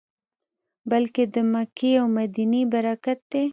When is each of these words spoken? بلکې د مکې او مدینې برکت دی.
بلکې 0.91 1.23
د 1.33 1.35
مکې 1.51 1.91
او 2.01 2.05
مدینې 2.17 2.61
برکت 2.73 3.19
دی. 3.31 3.45